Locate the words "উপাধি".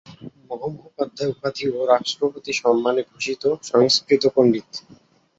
1.31-1.65